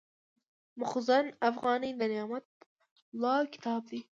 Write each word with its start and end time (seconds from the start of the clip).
مخزن 0.81 1.25
افغاني 1.49 1.91
د 1.99 2.01
نعمت 2.13 2.45
الله 3.13 3.37
کتاب 3.53 3.81
دﺉ. 3.89 3.99